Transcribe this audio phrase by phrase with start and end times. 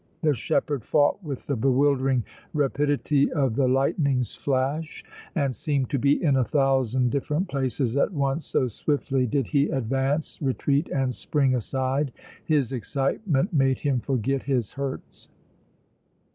[0.23, 2.23] The shepherd fought with the bewildering
[2.55, 5.03] rapidity of the lightning's flash
[5.35, 9.67] and seemed to be in a thousand different places at once so swiftly did he
[9.69, 12.11] advance, retreat and spring aside.
[12.43, 15.29] His excitement made him forget his hurts.